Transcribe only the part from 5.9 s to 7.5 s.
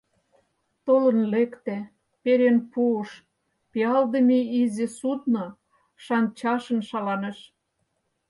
шанчашын шаланыш.